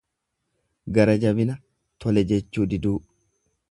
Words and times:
Gara 0.95 1.15
jabaina, 1.25 1.59
tole 1.99 2.27
jechuu 2.35 2.71
diduu. 2.75 3.01